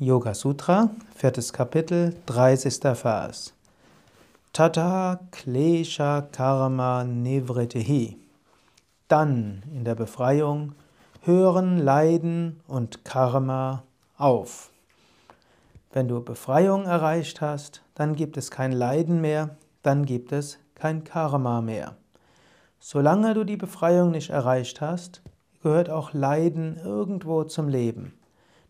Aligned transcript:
Yoga 0.00 0.34
Sutra, 0.34 0.90
viertes 1.14 1.52
Kapitel, 1.52 2.16
30. 2.26 2.80
Vers. 2.96 3.54
Tata 4.52 5.20
Klesha 5.30 6.22
Karma 6.32 7.04
Nivritihi. 7.04 8.18
Dann 9.06 9.62
in 9.72 9.84
der 9.84 9.94
Befreiung 9.94 10.72
hören 11.22 11.78
Leiden 11.78 12.58
und 12.66 13.04
Karma 13.04 13.84
auf. 14.18 14.72
Wenn 15.92 16.08
du 16.08 16.20
Befreiung 16.24 16.86
erreicht 16.86 17.40
hast, 17.40 17.80
dann 17.94 18.16
gibt 18.16 18.36
es 18.36 18.50
kein 18.50 18.72
Leiden 18.72 19.20
mehr, 19.20 19.56
dann 19.84 20.06
gibt 20.06 20.32
es 20.32 20.58
kein 20.74 21.04
Karma 21.04 21.60
mehr. 21.60 21.94
Solange 22.80 23.32
du 23.32 23.44
die 23.44 23.56
Befreiung 23.56 24.10
nicht 24.10 24.30
erreicht 24.30 24.80
hast, 24.80 25.22
gehört 25.62 25.88
auch 25.88 26.12
Leiden 26.12 26.78
irgendwo 26.82 27.44
zum 27.44 27.68
Leben. 27.68 28.12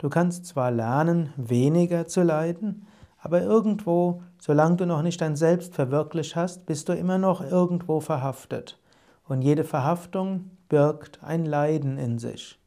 Du 0.00 0.08
kannst 0.08 0.46
zwar 0.46 0.70
lernen, 0.70 1.30
weniger 1.36 2.06
zu 2.06 2.22
leiden, 2.22 2.86
aber 3.18 3.42
irgendwo, 3.42 4.22
solange 4.38 4.76
du 4.76 4.86
noch 4.86 5.02
nicht 5.02 5.20
dein 5.20 5.36
Selbst 5.36 5.74
verwirklicht 5.74 6.36
hast, 6.36 6.64
bist 6.64 6.88
du 6.88 6.94
immer 6.94 7.18
noch 7.18 7.42
irgendwo 7.42 8.00
verhaftet. 8.00 8.80
Und 9.28 9.42
jede 9.42 9.62
Verhaftung 9.62 10.52
birgt 10.70 11.22
ein 11.22 11.44
Leiden 11.44 11.98
in 11.98 12.18
sich. 12.18 12.58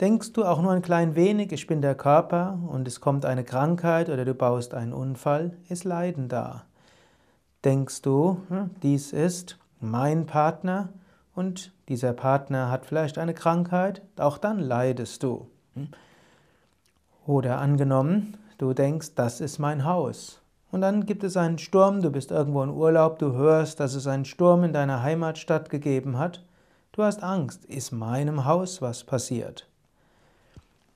Denkst 0.00 0.34
du 0.34 0.44
auch 0.44 0.62
nur 0.62 0.70
ein 0.70 0.82
klein 0.82 1.16
wenig, 1.16 1.50
ich 1.50 1.66
bin 1.66 1.82
der 1.82 1.96
Körper 1.96 2.60
und 2.68 2.86
es 2.86 3.00
kommt 3.00 3.26
eine 3.26 3.42
Krankheit 3.42 4.08
oder 4.08 4.24
du 4.24 4.32
baust 4.32 4.72
einen 4.72 4.92
Unfall, 4.92 5.56
ist 5.68 5.82
Leiden 5.82 6.28
da. 6.28 6.62
Denkst 7.64 8.02
du, 8.02 8.40
hm, 8.48 8.70
dies 8.84 9.12
ist 9.12 9.58
mein 9.80 10.26
Partner 10.26 10.90
und 11.34 11.72
dieser 11.88 12.12
Partner 12.12 12.70
hat 12.70 12.86
vielleicht 12.86 13.18
eine 13.18 13.34
Krankheit, 13.34 14.02
auch 14.16 14.38
dann 14.38 14.60
leidest 14.60 15.24
du. 15.24 15.48
Oder 17.26 17.58
angenommen, 17.58 18.36
du 18.58 18.72
denkst, 18.72 19.14
das 19.14 19.40
ist 19.40 19.58
mein 19.58 19.84
Haus. 19.84 20.40
Und 20.72 20.80
dann 20.80 21.06
gibt 21.06 21.22
es 21.22 21.36
einen 21.36 21.58
Sturm, 21.58 22.00
du 22.00 22.10
bist 22.10 22.30
irgendwo 22.30 22.62
in 22.62 22.70
Urlaub, 22.70 23.18
du 23.18 23.32
hörst, 23.32 23.78
dass 23.78 23.94
es 23.94 24.06
einen 24.06 24.24
Sturm 24.24 24.64
in 24.64 24.72
deiner 24.72 25.02
Heimatstadt 25.02 25.70
gegeben 25.70 26.18
hat. 26.18 26.44
Du 26.92 27.02
hast 27.02 27.22
Angst, 27.22 27.64
ist 27.66 27.92
meinem 27.92 28.44
Haus 28.44 28.82
was 28.82 29.04
passiert? 29.04 29.68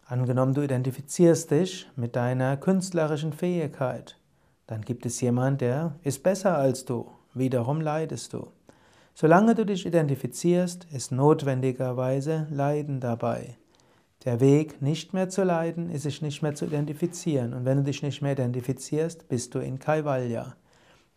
Angenommen, 0.06 0.54
du 0.54 0.62
identifizierst 0.62 1.50
dich 1.50 1.90
mit 1.96 2.16
deiner 2.16 2.56
künstlerischen 2.56 3.32
Fähigkeit. 3.32 4.16
Dann 4.66 4.82
gibt 4.82 5.04
es 5.04 5.20
jemand, 5.20 5.60
der 5.60 5.94
ist 6.02 6.22
besser 6.22 6.56
als 6.56 6.84
du. 6.84 7.10
Wiederum 7.34 7.80
leidest 7.80 8.32
du. 8.32 8.48
Solange 9.14 9.54
du 9.54 9.66
dich 9.66 9.84
identifizierst, 9.84 10.86
ist 10.92 11.12
notwendigerweise 11.12 12.46
Leiden 12.50 13.00
dabei. 13.00 13.56
Der 14.26 14.40
Weg, 14.40 14.82
nicht 14.82 15.14
mehr 15.14 15.28
zu 15.28 15.44
leiden, 15.44 15.88
ist 15.88 16.02
sich 16.02 16.20
nicht 16.20 16.42
mehr 16.42 16.56
zu 16.56 16.66
identifizieren. 16.66 17.54
Und 17.54 17.64
wenn 17.64 17.78
du 17.78 17.84
dich 17.84 18.02
nicht 18.02 18.22
mehr 18.22 18.32
identifizierst, 18.32 19.28
bist 19.28 19.54
du 19.54 19.60
in 19.60 19.78
Kaivalya. 19.78 20.56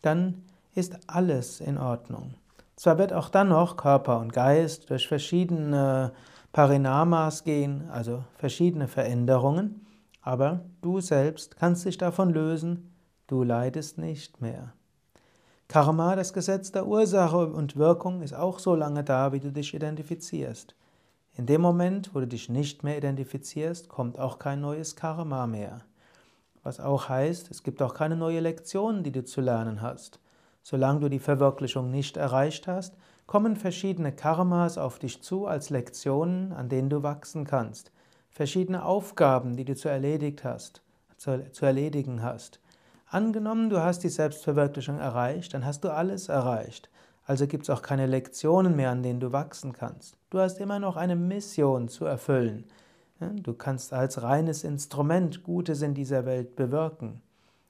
Dann 0.04 0.44
ist 0.76 0.98
alles 1.08 1.60
in 1.60 1.80
Ordnung. 1.80 2.36
Zwar 2.76 3.00
wird 3.00 3.12
auch 3.12 3.30
dann 3.30 3.50
noch 3.50 3.78
Körper 3.78 4.20
und 4.20 4.32
Geist 4.32 4.92
durch 4.92 5.08
verschiedene 5.08 6.14
Parinamas 6.54 7.44
gehen, 7.44 7.90
also 7.90 8.24
verschiedene 8.38 8.88
Veränderungen, 8.88 9.88
aber 10.22 10.62
du 10.82 11.02
selbst 11.02 11.58
kannst 11.58 11.86
dich 11.86 11.98
davon 11.98 12.30
lösen, 12.30 12.94
du 13.26 13.44
leidest 13.44 13.98
nicht 13.98 14.40
mehr. 14.40 14.74
Karma, 15.68 16.16
das 16.16 16.32
Gesetz 16.32 16.72
der 16.72 16.88
Ursache 16.88 17.48
und 17.48 17.76
Wirkung, 17.76 18.22
ist 18.22 18.34
auch 18.34 18.60
so 18.60 18.76
lange 18.76 19.04
da, 19.04 19.34
wie 19.34 19.40
du 19.40 19.52
dich 19.52 19.74
identifizierst. 19.74 20.76
In 21.34 21.46
dem 21.46 21.62
Moment, 21.62 22.14
wo 22.14 22.20
du 22.20 22.28
dich 22.28 22.50
nicht 22.50 22.84
mehr 22.84 22.98
identifizierst, 22.98 23.90
kommt 23.90 24.20
auch 24.20 24.40
kein 24.40 24.62
neues 24.62 24.96
Karma 24.96 25.48
mehr. 25.48 25.82
Was 26.64 26.80
auch 26.80 27.10
heißt, 27.10 27.50
es 27.52 27.64
gibt 27.64 27.82
auch 27.82 27.94
keine 27.94 28.16
neue 28.16 28.42
Lektion, 28.42 29.04
die 29.04 29.12
du 29.12 29.24
zu 29.24 29.42
lernen 29.42 29.82
hast. 29.82 30.20
Solange 30.62 31.00
du 31.00 31.10
die 31.10 31.20
Verwirklichung 31.20 31.90
nicht 31.90 32.18
erreicht 32.18 32.68
hast, 32.68 32.96
kommen 33.26 33.56
verschiedene 33.56 34.12
Karmas 34.12 34.78
auf 34.78 35.00
dich 35.00 35.22
zu 35.22 35.46
als 35.46 35.70
Lektionen, 35.70 36.52
an 36.52 36.68
denen 36.68 36.90
du 36.90 37.04
wachsen 37.04 37.46
kannst. 37.46 37.92
Verschiedene 38.30 38.84
Aufgaben, 38.84 39.56
die 39.56 39.66
du 39.66 39.76
zu, 39.76 39.88
erledigt 39.88 40.44
hast, 40.44 40.82
zu, 41.18 41.52
zu 41.52 41.66
erledigen 41.66 42.22
hast. 42.22 42.60
Angenommen, 43.08 43.70
du 43.70 43.82
hast 43.82 44.04
die 44.04 44.10
Selbstverwirklichung 44.10 45.00
erreicht, 45.00 45.54
dann 45.54 45.66
hast 45.66 45.84
du 45.84 45.90
alles 45.90 46.30
erreicht. 46.30 46.90
Also 47.30 47.46
gibt 47.46 47.66
es 47.66 47.70
auch 47.70 47.84
keine 47.84 48.08
Lektionen 48.08 48.76
mehr, 48.76 48.90
an 48.90 49.04
denen 49.04 49.20
du 49.20 49.32
wachsen 49.32 49.72
kannst. 49.72 50.18
Du 50.32 50.40
hast 50.40 50.60
immer 50.60 50.80
noch 50.80 50.98
eine 50.98 51.16
Mission 51.16 51.88
zu 51.88 52.06
erfüllen. 52.06 52.66
Du 53.20 53.54
kannst 53.54 53.94
als 53.94 54.24
reines 54.24 54.64
Instrument 54.64 55.44
Gutes 55.44 55.84
in 55.84 55.94
dieser 55.94 56.26
Welt 56.26 56.56
bewirken. 56.56 57.22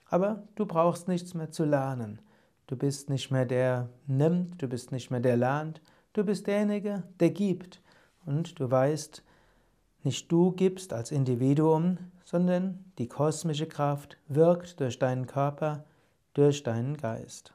Aber 0.06 0.44
du 0.56 0.66
brauchst 0.66 1.10
nichts 1.10 1.34
mehr 1.34 1.52
zu 1.52 1.66
lernen. 1.66 2.22
Du 2.68 2.78
bist 2.78 3.10
nicht 3.10 3.32
mehr 3.32 3.46
der 3.46 3.90
nimmt, 4.08 4.62
du 4.62 4.70
bist 4.70 4.94
nicht 4.94 5.12
mehr 5.12 5.20
der 5.20 5.36
lernt, 5.36 5.82
du 6.14 6.24
bist 6.24 6.48
derjenige, 6.48 7.04
der 7.20 7.32
gibt. 7.32 7.82
Und 8.26 8.62
du 8.62 8.72
weißt, 8.72 9.24
nicht 10.04 10.32
du 10.32 10.54
gibst 10.54 10.94
als 10.94 11.12
Individuum, 11.12 11.98
sondern 12.24 12.86
die 12.98 13.10
kosmische 13.10 13.68
Kraft 13.68 14.16
wirkt 14.30 14.80
durch 14.80 15.00
deinen 15.00 15.28
Körper, 15.28 15.84
durch 16.34 16.64
deinen 16.64 16.96
Geist. 16.96 17.54